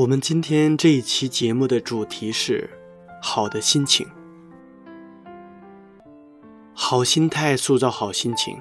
[0.00, 2.70] 我们今天这一期节目的主题是
[3.20, 4.08] “好的心情”。
[6.72, 8.58] 好心态塑造好心情，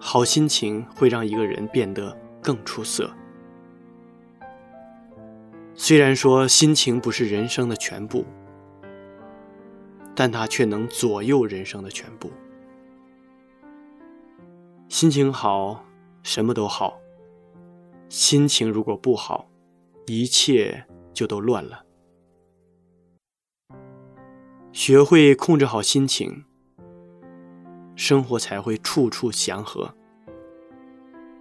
[0.00, 3.08] 好心情会让一个人变得更出色。
[5.76, 8.24] 虽然说心情不是人生的全部，
[10.16, 12.28] 但它却能左右人生的全部。
[14.88, 15.84] 心情好，
[16.24, 16.98] 什么都好；
[18.08, 19.46] 心情如果不好，
[20.06, 21.84] 一切就都乱了。
[24.72, 26.44] 学会控制好心情，
[27.94, 29.94] 生活才会处处祥和。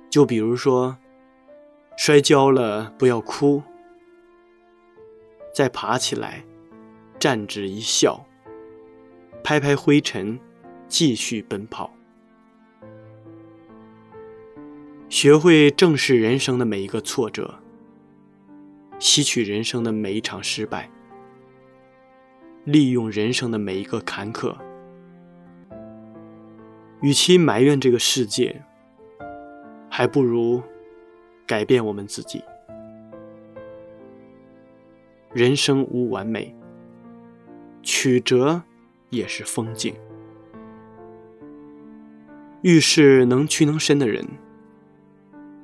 [0.09, 0.97] 就比如说，
[1.97, 3.63] 摔跤了不要哭，
[5.53, 6.43] 再爬起来，
[7.17, 8.25] 站直一笑，
[9.41, 10.37] 拍拍灰尘，
[10.89, 11.93] 继续奔跑。
[15.07, 17.60] 学会正视人生的每一个挫折。
[19.01, 20.87] 吸取人生的每一场失败，
[22.65, 24.55] 利用人生的每一个坎坷。
[27.01, 28.61] 与其埋怨这个世界，
[29.89, 30.61] 还不如
[31.47, 32.43] 改变我们自己。
[35.33, 36.55] 人生无完美，
[37.81, 38.61] 曲折
[39.09, 39.95] 也是风景。
[42.61, 44.23] 遇事能屈能伸的人，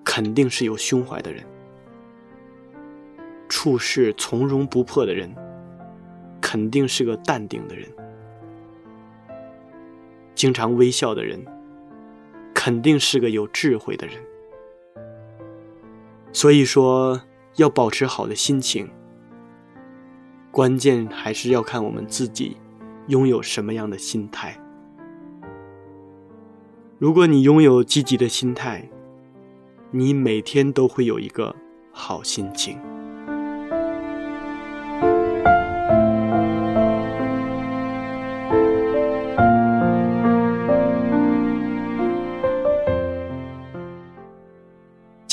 [0.04, 1.44] 肯定是有胸怀的人。
[3.50, 5.34] 处事从容不迫的人，
[6.42, 7.88] 肯定是个淡定的人；
[10.36, 11.46] 经常微笑的人，
[12.54, 14.16] 肯定是个有智慧的人。
[16.34, 17.22] 所以说，
[17.56, 18.90] 要保持好的心情，
[20.52, 22.58] 关键还是要看我们自己
[23.08, 24.60] 拥有什么样的心态。
[27.00, 28.90] 如果你拥有积极的心态，
[29.92, 31.56] 你每天都会有一个
[31.92, 32.78] 好心情。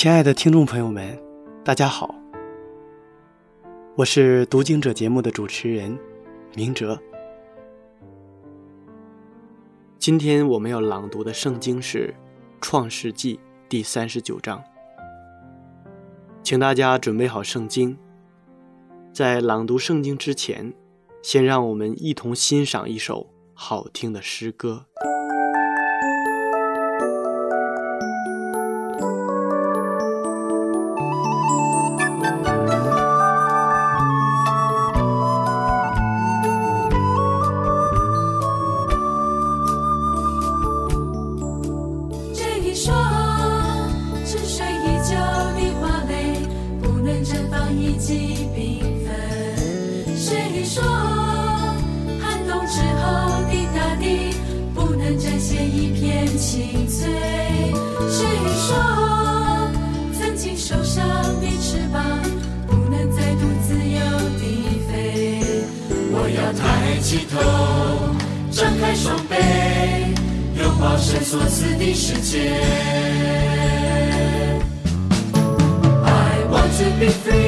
[0.04, 1.19] 亲爱的听众朋友们，
[1.65, 2.15] 大家好，
[3.97, 5.98] 我是读经者节目的主持人
[6.54, 7.00] 明哲。
[9.98, 12.09] 今天我们要朗读的圣经是
[12.60, 14.62] 《创世纪》第三十九章，
[16.43, 17.97] 请大家准备好圣经。
[19.10, 20.75] 在朗读圣经之前，
[21.22, 24.84] 先让我们一同欣赏一首好听的诗歌。
[71.33, 72.51] 所赐的世界。
[76.06, 77.43] I want to be free，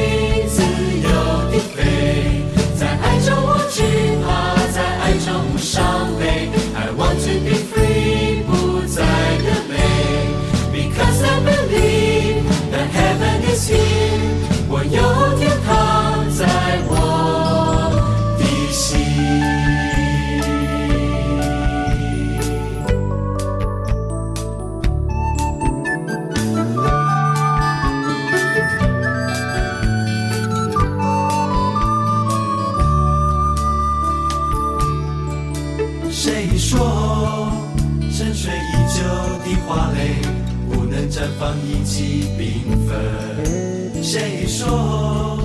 [41.17, 44.05] 绽放一季缤纷？
[44.05, 45.39] 谁说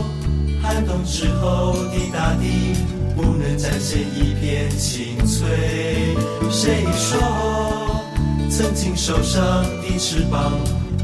[0.62, 2.76] 寒冬之后的大地
[3.16, 5.48] 不能展现一片青翠？
[6.52, 8.04] 谁说
[8.50, 10.52] 曾经受伤的翅膀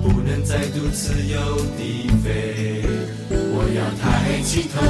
[0.04, 1.40] 不能再度自由
[1.78, 2.84] 地飞？
[3.30, 4.82] 我要抬起头，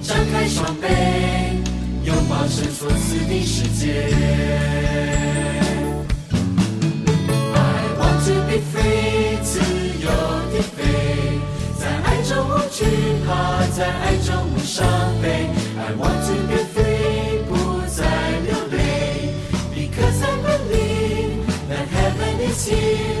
[0.00, 0.86] 张开双臂，
[2.04, 5.47] 拥抱神所赐的世界。
[8.57, 9.59] want to be free，自
[9.99, 10.09] 由
[10.51, 11.39] 地飞，
[11.77, 12.85] 在爱中无惧
[13.25, 14.87] 怕，在爱中无伤
[15.21, 15.49] 悲。
[15.77, 18.05] I want to be free，不再
[18.45, 19.33] 流泪，
[19.75, 23.16] because I believe that heaven is here，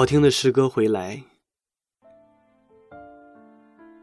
[0.00, 1.22] 好听的诗歌回来。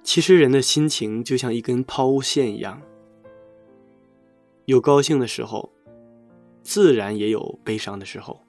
[0.03, 2.79] 其实人的心情就像一根抛物线一样，
[4.65, 5.73] 有高兴的时候，
[6.61, 8.39] 自然也有悲伤的时候；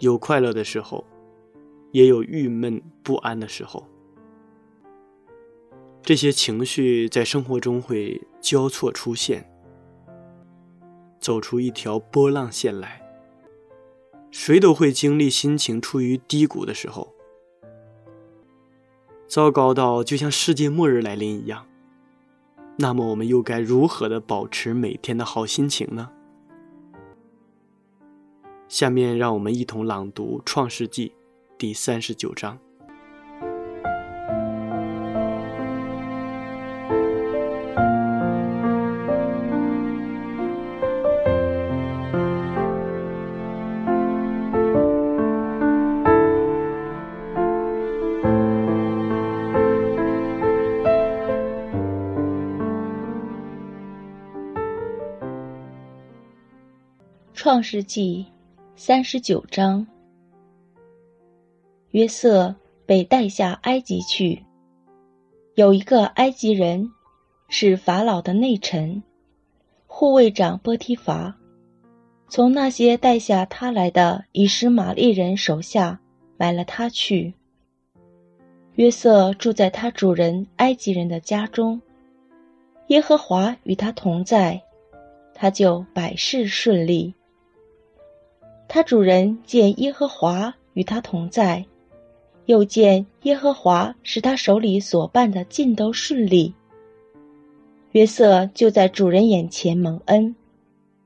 [0.00, 1.06] 有快乐的时候，
[1.92, 3.86] 也有郁闷不安的时候。
[6.02, 9.48] 这些情绪在生活中会交错出现，
[11.20, 13.00] 走出一条波浪线来。
[14.32, 17.12] 谁都会经历心情处于低谷的时候，
[19.28, 21.66] 糟糕到就像世界末日来临一样。
[22.78, 26.10] 那么，我们又该如何的保持每天的好心情呢？
[28.68, 31.10] 下面让我们一同朗读《创世纪》
[31.58, 32.58] 第三十九章。
[57.52, 58.24] 创世纪
[58.76, 59.86] 三十九章，
[61.90, 62.54] 约瑟
[62.86, 64.42] 被带下埃及去。
[65.54, 66.90] 有一个埃及人，
[67.50, 69.02] 是法老的内臣，
[69.86, 71.36] 护卫长波提乏，
[72.26, 76.00] 从那些带下他来的以实玛利人手下
[76.38, 77.34] 买了他去。
[78.76, 81.82] 约瑟住在他主人埃及人的家中，
[82.86, 84.62] 耶和华与他同在，
[85.34, 87.14] 他就百事顺利。
[88.74, 91.62] 他主人见耶和华与他同在，
[92.46, 96.54] 又见耶和华使他手里所办的尽都顺利。
[97.90, 100.34] 约瑟就在主人眼前蒙恩，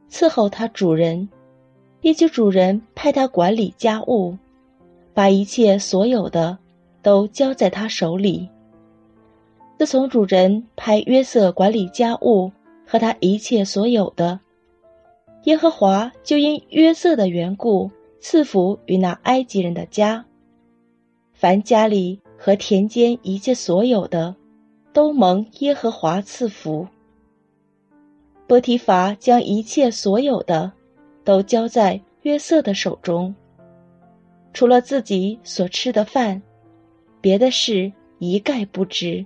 [0.09, 1.29] 伺候他主人，
[2.03, 4.39] 也就主人派他管理家务，
[5.13, 6.57] 把一切所有的
[7.03, 8.49] 都交在他手里。
[9.77, 12.49] 自从主人派约瑟管理家务
[12.87, 14.39] 和他一切所有的。
[15.47, 17.89] 耶和华就因约瑟的缘故
[18.19, 20.25] 赐福于那埃及人的家，
[21.35, 24.35] 凡家里和田间一切所有的，
[24.93, 26.89] 都蒙耶和华赐福。
[28.49, 30.73] 波提乏将一切所有的，
[31.23, 33.33] 都交在约瑟的手中，
[34.53, 36.43] 除了自己所吃的饭，
[37.21, 39.25] 别的事一概不知。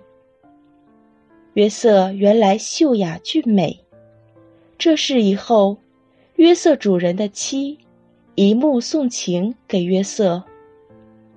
[1.54, 3.82] 约瑟原来秀雅俊美，
[4.76, 5.78] 这事以后。
[6.40, 7.78] 约瑟主人的妻，
[8.34, 10.42] 一目送情给约瑟，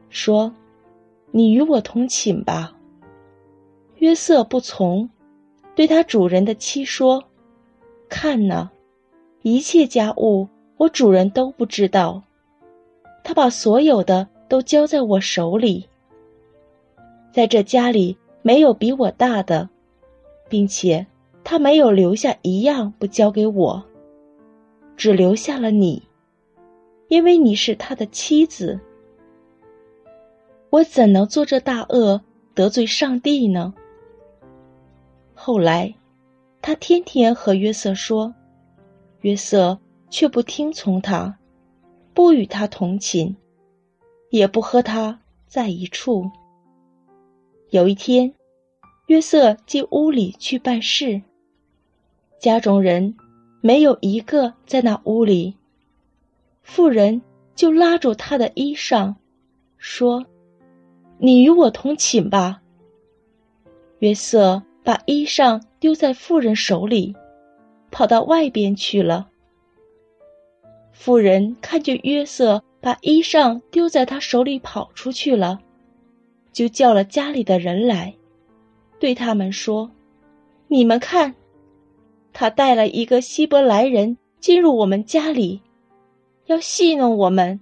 [0.10, 0.56] 说
[1.30, 2.74] ：“你与我同寝吧。”
[4.00, 5.10] 约瑟不从，
[5.76, 7.22] 对他主人的妻说
[8.08, 8.72] ：“看哪，
[9.42, 12.24] 一切家务我主人都不知道，
[13.26, 15.86] 他把所有的都交在我手里。
[17.34, 19.68] 在这家里没有比我大的，
[20.48, 21.06] 并且
[21.44, 23.84] 他没有留下一样不交给我，
[24.96, 26.02] 只留下了你，
[27.08, 28.80] 因为你是他的妻子。
[30.70, 32.22] 我怎能做这大恶
[32.54, 33.74] 得罪上帝呢？
[35.34, 35.94] 后来，
[36.62, 38.34] 他天天和约瑟说，
[39.22, 39.78] 约瑟
[40.10, 41.38] 却不听从他，
[42.14, 43.36] 不与他同寝，
[44.30, 46.30] 也不和他在一处。
[47.70, 48.34] 有一天，
[49.08, 51.22] 约瑟进屋里去办事，
[52.40, 53.16] 家中人
[53.66, 55.56] 没有一个在那屋里，
[56.64, 57.22] 妇人
[57.56, 59.16] 就拉住他的衣裳，
[59.78, 60.26] 说
[61.18, 62.62] ：“你与我同寝吧。”
[64.00, 64.62] 约瑟。
[64.86, 67.16] 把衣裳丢在妇人手里，
[67.90, 69.30] 跑到外边去了。
[70.92, 75.62] 妇人看见约瑟把衣裳丢在他手里跑出去了，
[76.52, 78.14] 就叫了家里的人来，
[79.00, 79.90] 对他们说
[80.68, 81.34] ：“你们看，
[82.34, 85.62] 他带了一个希伯来人进入我们家里，
[86.48, 87.62] 要戏弄我们。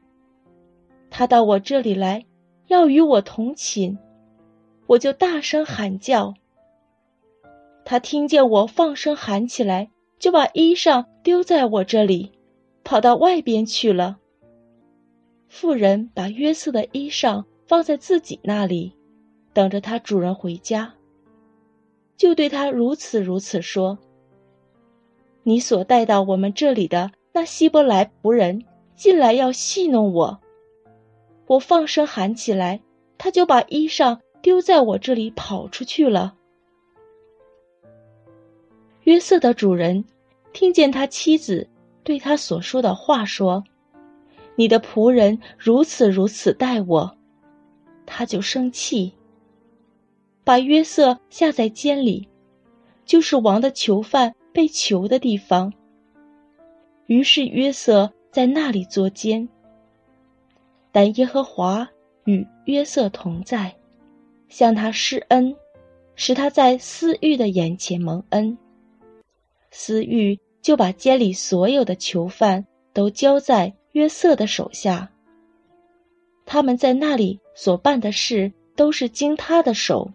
[1.10, 2.26] 他到我这里来，
[2.68, 3.98] 要与我同寝，
[4.88, 6.34] 我就大声喊叫。”
[7.84, 12.32] 他听见我放声喊起来，就把衣裳丢在我这里，
[12.84, 14.18] 跑到外边去了。
[15.50, 18.96] 妇人把约瑟的衣裳放在自己那里，
[19.52, 20.94] 等着他主人回家。
[22.16, 23.98] 就对他如此如此说
[25.44, 28.64] ：“你所带到我们这里的那希伯来仆人
[28.96, 30.40] 进来要戏弄我，
[31.48, 32.82] 我放声喊起来，
[33.18, 36.36] 他就把衣裳丢在我这里跑出去了。”
[39.04, 40.06] 约瑟的主人
[40.54, 41.68] 听见他妻子
[42.04, 43.64] 对他所说的话，说
[44.56, 47.18] ：“你的仆人如此如此待我。”
[48.06, 49.14] 他就生气，
[50.44, 52.28] 把约瑟下在监里，
[53.06, 55.72] 就是王的囚犯被囚的地方。
[57.08, 59.48] 于是约瑟在那里作监。
[60.92, 61.90] 但耶和华
[62.26, 63.74] 与约瑟同在，
[64.50, 65.56] 向他施恩，
[66.16, 68.58] 使他在私欲的眼前蒙恩。
[69.72, 75.10] 私欲就把监里所有的囚犯都交在约瑟的手下。
[76.46, 80.12] 他们在那里所办的事都是经他的手。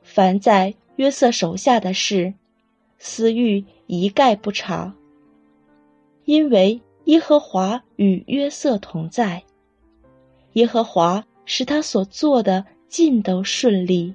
[0.00, 2.32] 凡在约瑟手下的事，
[3.04, 4.94] 私欲一概不查，
[6.24, 9.42] 因为耶和华与约瑟同在，
[10.52, 14.14] 耶和华使他所做的尽都顺利。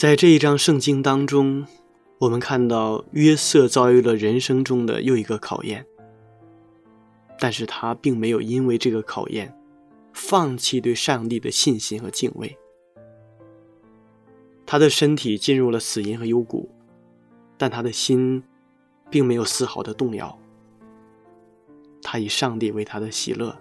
[0.00, 1.66] 在这一章圣经当中，
[2.20, 5.84] 我们看到约瑟遭遇了人生中的又一个考验，
[7.38, 9.54] 但是他并没有因为这个考验，
[10.14, 12.56] 放弃对上帝的信心和敬畏。
[14.64, 16.70] 他的身体进入了死荫和幽谷，
[17.58, 18.42] 但他的心，
[19.10, 20.38] 并没有丝毫的动摇。
[22.00, 23.54] 他以上帝为他的喜乐，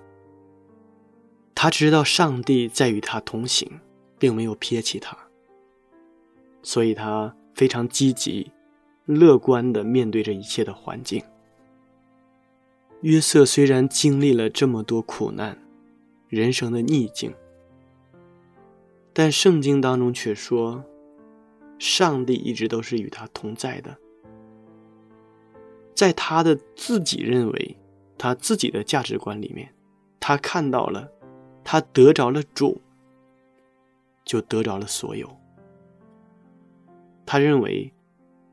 [1.54, 3.82] 他知道上帝在与他同行，
[4.18, 5.18] 并没有撇弃他。
[6.62, 8.52] 所以他非常积极、
[9.06, 11.24] 乐观地面对着一切的环境。
[13.02, 15.58] 约瑟虽然经历了这么多苦难、
[16.28, 17.34] 人生的逆境，
[19.14, 20.84] 但圣经当中却说，
[21.78, 23.98] 上帝一直都是与他同在的。
[25.96, 27.78] 在他的自己认为、
[28.18, 29.74] 他自己的价值观里面，
[30.20, 31.10] 他看到了，
[31.64, 32.82] 他得着了主，
[34.26, 35.30] 就得着了所有。
[37.32, 37.94] 他认为，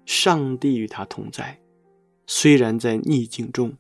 [0.05, 1.59] 上帝与他同在，
[2.27, 3.75] 虽然在逆境中，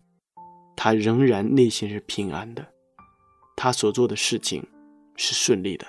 [0.74, 2.72] 他仍然内心是平安的，
[3.58, 4.66] 他所做的事情
[5.14, 5.86] 是顺利的。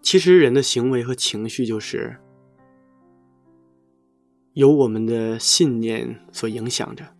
[0.00, 2.18] 其实，人的行为和情绪就是
[4.54, 7.14] 由我们的信念所影响着。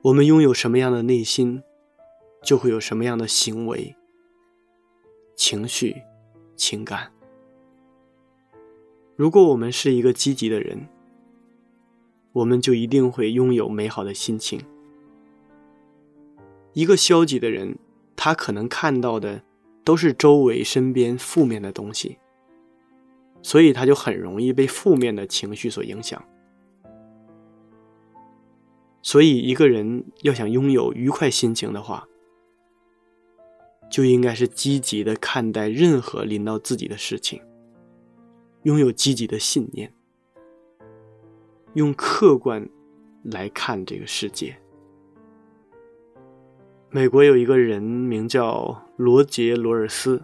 [0.00, 1.62] 我们拥有什么样的内心，
[2.42, 3.94] 就会有什么样的行为。
[5.38, 6.02] 情绪、
[6.56, 7.12] 情感。
[9.14, 10.88] 如果我们是一个积极的人，
[12.32, 14.60] 我们就一定会拥有美好的心情。
[16.72, 17.78] 一个消极的人，
[18.16, 19.40] 他可能看到的
[19.84, 22.18] 都是周围身边负面的东西。
[23.40, 26.20] 所以他就很容易被负面的情绪所影响。
[29.02, 32.07] 所以，一个人要想拥有愉快心情的话，
[33.90, 37.40] 就应该是积极的看待任何临到自己的事情，
[38.62, 39.92] 拥有积极的信念，
[41.74, 42.68] 用客观
[43.22, 44.56] 来看这个世界。
[46.90, 50.22] 美国有一个人名叫罗杰·罗尔斯，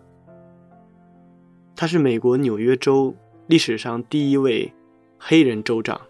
[1.76, 3.14] 他是美国纽约州
[3.46, 4.72] 历史上第一位
[5.18, 6.00] 黑人州长，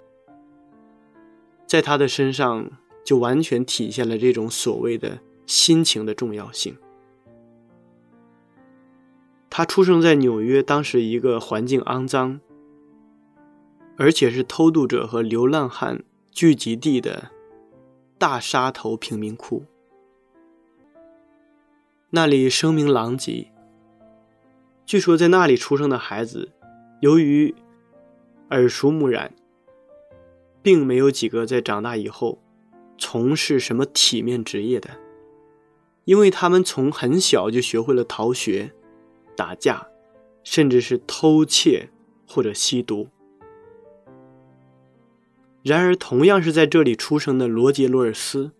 [1.66, 2.70] 在他的身上
[3.04, 6.76] 就完全体现了这种所谓的心情的重要性。
[9.56, 12.40] 他出生在纽约，当时一个环境肮脏，
[13.96, 17.30] 而且是偷渡者和流浪汉聚集地的
[18.18, 19.62] 大沙头贫民窟。
[22.11, 23.52] 那里声名狼藉。
[24.84, 26.50] 据说在那里出生的孩子，
[26.99, 27.54] 由于
[28.50, 29.32] 耳濡目染，
[30.62, 32.42] 并没有几个在长大以后
[32.99, 34.90] 从事什么体面职业的，
[36.06, 38.73] 因为他们从很小就学会了逃学。
[39.36, 39.86] 打架，
[40.42, 41.90] 甚至是偷窃
[42.26, 43.08] 或者吸毒。
[45.62, 48.52] 然而，同样是在这里出生的罗杰·罗尔斯，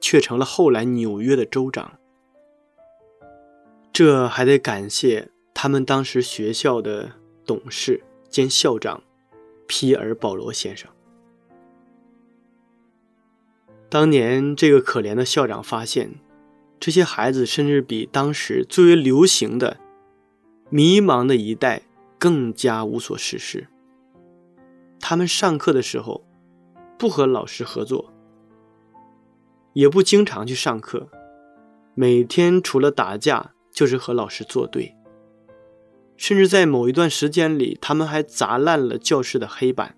[0.00, 1.98] 却成了后来纽约的州长。
[3.92, 7.12] 这还得感谢他们当时学校的
[7.44, 9.02] 董事兼校长
[9.66, 10.90] 皮尔·保罗先生。
[13.90, 16.14] 当年，这个可怜的校长发现，
[16.78, 19.76] 这些孩子甚至比当时最为流行的。
[20.70, 21.82] 迷茫的一代
[22.18, 23.66] 更加无所事事。
[25.00, 26.24] 他们上课的时候
[26.96, 28.12] 不和老师合作，
[29.72, 31.08] 也不经常去上课，
[31.94, 34.94] 每天除了打架就是和老师作对。
[36.16, 39.96] 甚至在某一段时间里，他们还砸烂了教室的黑板。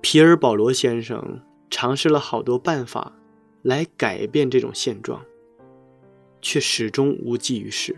[0.00, 3.12] 皮尔·保罗先生尝试了好多办法
[3.62, 5.24] 来改变这种现状。
[6.42, 7.96] 却始终无济于事。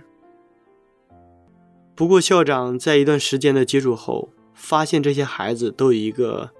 [1.96, 6.50] 不过，校长在一段时间的接触后，发现这些孩子都有一个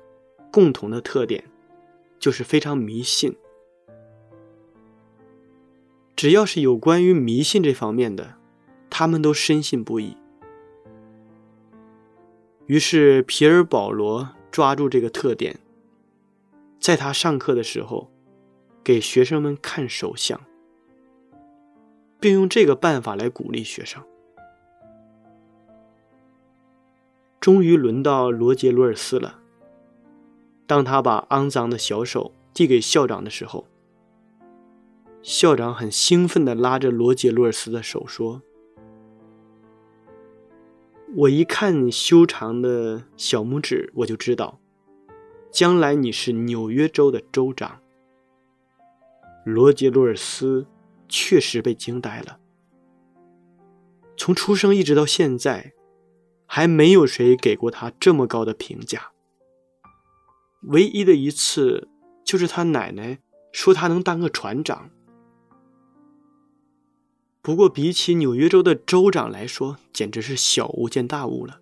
[0.51, 1.45] 共同的特点，
[2.19, 3.37] 就是非常迷信。
[6.17, 8.37] 只要是有关于迷信这方面的，
[8.89, 10.17] 他们都深信不疑。
[12.67, 15.59] 于是，皮尔·保罗抓住这个特点，
[16.79, 18.11] 在他上课的时候，
[18.85, 20.41] 给学生们看手相。
[22.25, 24.03] 并用这个办法来鼓励学生。
[27.39, 29.41] 终于轮到罗杰·罗尔斯了。
[30.67, 33.67] 当他把肮脏的小手递给校长的时候，
[35.21, 38.41] 校长很兴奋地拉着罗杰·罗尔斯的手说
[41.15, 44.59] ：“我一看你修长的小拇指，我就知道，
[45.51, 47.83] 将来你是纽约州的州长。”
[49.45, 50.67] 罗杰·罗尔斯。
[51.17, 52.41] 确实被惊呆了。
[54.17, 55.73] 从出生一直到现在，
[56.45, 59.13] 还没有谁给过他这么高的评价。
[60.63, 61.89] 唯一的一次，
[62.25, 63.21] 就是他奶奶
[63.53, 64.91] 说他能当个船长。
[67.41, 71.61] 不过，比起纽约州的州长来说，简直是小巫见大巫了。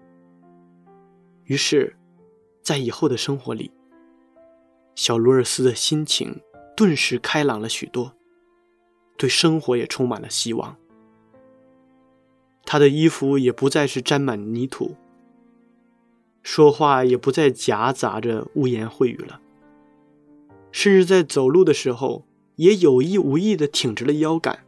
[1.45, 1.95] 于是，
[2.63, 3.71] 在以后的生活里，
[4.95, 6.41] 小罗尔斯的心情
[6.75, 8.15] 顿时开朗了许多。
[9.23, 10.77] 对生活也充满了希望。
[12.65, 14.97] 他的衣服也不再是沾满泥土，
[16.43, 19.41] 说话也不再夹杂着污言秽语了，
[20.73, 24.65] 甚至在走路的时候也有意无意地挺直了腰杆，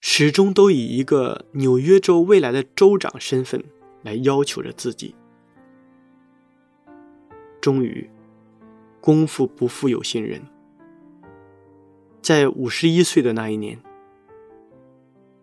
[0.00, 3.62] 始终都以一个纽约州未来的州长身份
[4.00, 5.14] 来要求着自己。
[7.60, 8.08] 终于，
[9.02, 10.40] 功夫不负有心人。
[12.22, 13.76] 在五十一岁的那一年，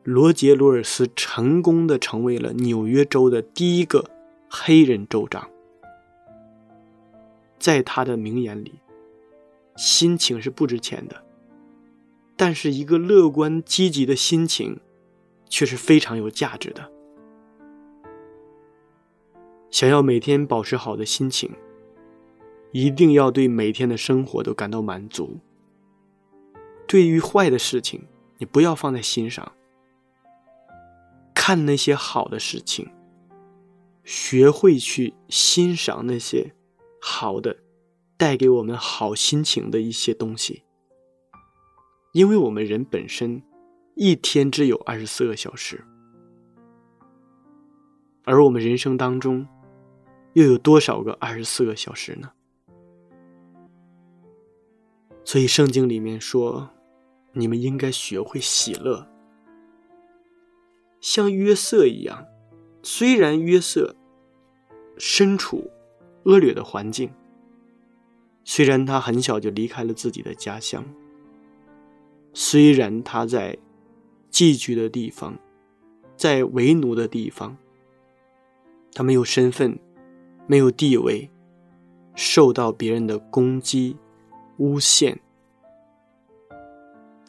[0.03, 4.05] 罗杰·罗尔斯成功的成为了纽约州的第一个
[4.49, 5.49] 黑人州长。
[7.57, 8.79] 在他的名言里，
[9.75, 11.21] 心情是不值钱的，
[12.37, 14.79] 但是一个乐观积极的心情，
[15.49, 16.89] 却是非常有价值的。
[19.69, 21.51] 想要每天保持好的心情，
[22.71, 25.39] 一定要对每天的生活都感到满足。
[26.89, 28.07] 对于坏的事情，
[28.39, 29.51] 你不要放在心上。
[31.35, 32.89] 看那些好的事情，
[34.03, 36.55] 学会去欣赏那些
[36.99, 37.55] 好的、
[38.17, 40.63] 带给我们好心情的一些东西。
[42.11, 43.43] 因为我们人本身
[43.95, 45.85] 一天只有二十四个小时，
[48.23, 49.47] 而我们人生当中，
[50.33, 52.31] 又有多少个二十四个小时呢？
[55.23, 56.67] 所以圣经里面说，
[57.33, 59.07] 你们应该学会喜乐，
[60.99, 62.25] 像约瑟一样。
[62.81, 63.95] 虽然约瑟
[64.97, 65.69] 身处
[66.23, 67.11] 恶劣的环境，
[68.43, 70.83] 虽然他很小就离开了自己的家乡，
[72.33, 73.57] 虽然他在
[74.29, 75.37] 寄居的地方，
[76.15, 77.57] 在为奴的地方，
[78.93, 79.77] 他没有身份，
[80.47, 81.29] 没有地位，
[82.15, 83.97] 受到别人的攻击、
[84.57, 85.19] 诬陷，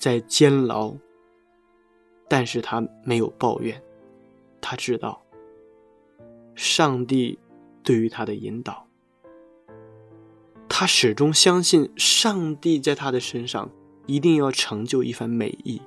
[0.01, 0.95] 在监牢，
[2.27, 3.81] 但是他没有抱怨，
[4.61, 5.23] 他知道。
[6.55, 7.39] 上帝
[7.83, 8.87] 对于他的引导，
[10.69, 13.71] 他始终相信上帝在他的身上
[14.07, 15.81] 一定要成就一番美意。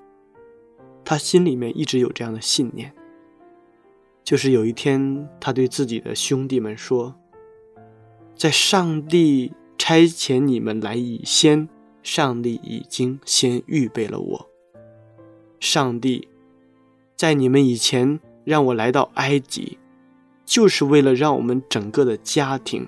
[1.04, 2.94] 他心里面一直有这样的信念，
[4.24, 7.16] 就是有一天他对自己的兄弟们说
[8.38, 11.68] ：“在上帝差遣你们来以先，
[12.04, 14.50] 上帝已经先预备了我。
[15.60, 16.28] 上帝
[17.16, 19.80] 在你们以前让我来到埃及。”
[20.46, 22.86] 就是为了让我们整个的家庭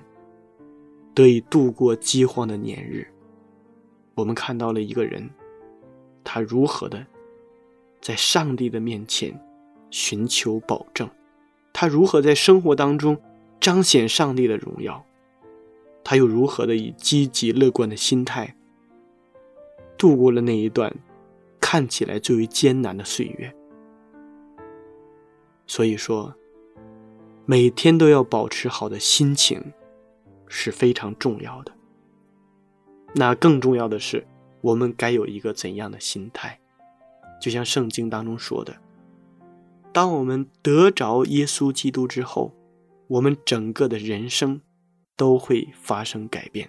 [1.14, 3.08] 得以度过饥荒的年日。
[4.14, 5.30] 我们看到了一个人，
[6.22, 7.06] 他如何的
[8.02, 9.40] 在上帝的面前
[9.90, 11.08] 寻求保证，
[11.72, 13.16] 他如何在生活当中
[13.58, 15.02] 彰显上帝的荣耀，
[16.04, 18.54] 他又如何的以积极乐观的心态
[19.98, 20.94] 度过了那一段
[21.60, 23.54] 看起来最为艰难的岁月。
[25.66, 26.34] 所以说。
[27.48, 29.72] 每天都要保持好的心情，
[30.48, 31.70] 是非常重要的。
[33.14, 34.26] 那更重要的是，
[34.62, 36.58] 我们该有一个怎样的心态？
[37.40, 38.76] 就像圣经当中说的，
[39.92, 42.52] 当我们得着耶稣基督之后，
[43.06, 44.60] 我们整个的人生
[45.16, 46.68] 都会发生改变。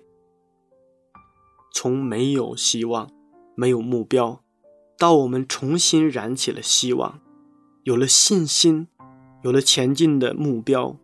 [1.73, 3.09] 从没有希望、
[3.57, 4.41] 没有目标，
[4.97, 7.19] 到我们重新燃起了希望，
[7.83, 8.87] 有了信心。
[9.43, 10.97] 有了前进的目标，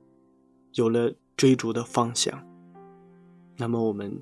[0.74, 2.44] 有了追逐的方向，
[3.58, 4.20] 那么我们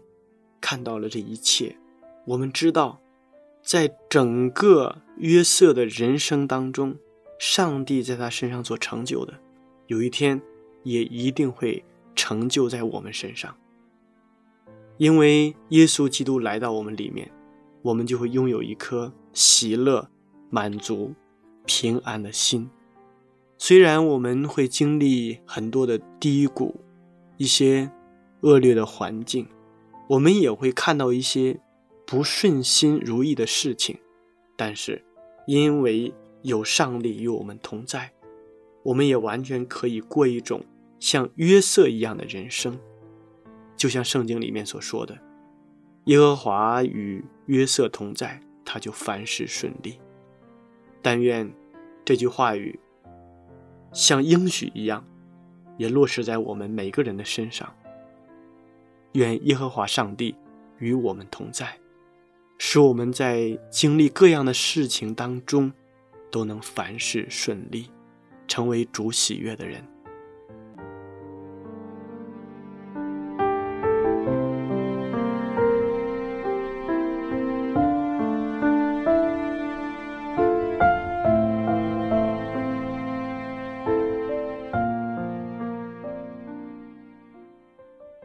[0.60, 1.78] 看到了这一切。
[2.26, 3.00] 我们知道，
[3.64, 6.98] 在整个约瑟的人生当中，
[7.40, 9.34] 上帝在他身上所成就的，
[9.88, 10.40] 有一天
[10.84, 13.56] 也一定会成就在我们身上。
[14.98, 17.32] 因为耶稣基督来到我们里面，
[17.82, 20.10] 我们就会拥有一颗喜乐、
[20.50, 21.14] 满足、
[21.66, 22.70] 平安的心。
[23.58, 26.80] 虽然我们会经历很多的低谷，
[27.38, 27.92] 一些
[28.42, 29.48] 恶劣的环境，
[30.10, 31.60] 我们也会看到一些
[32.06, 33.98] 不顺心如意的事情，
[34.56, 35.04] 但是
[35.46, 38.12] 因为有上帝与我们同在，
[38.84, 40.66] 我们也完全可以过一种
[41.00, 42.80] 像约瑟一样的人生。
[43.78, 45.18] 就像圣经里面所说的
[46.06, 50.00] ：“耶和华与约瑟同在，他就凡事顺利。”
[51.02, 51.52] 但愿
[52.06, 52.80] 这句话语。
[53.94, 55.06] 像应许一样，
[55.78, 57.74] 也落实在我们每个人的身上。
[59.14, 60.34] 愿耶和华上帝
[60.80, 61.78] 与我们同在，
[62.58, 65.74] 使我们在经历各样的事情当中，
[66.32, 67.90] 都能凡事顺利，
[68.48, 69.84] 成为主喜悦的人。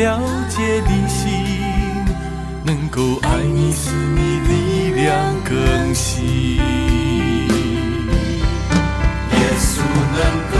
[0.00, 1.28] 了解的心，
[2.64, 6.56] 能够爱你使你力量更新。
[6.56, 6.62] 耶
[9.60, 9.82] 稣
[10.16, 10.59] 能够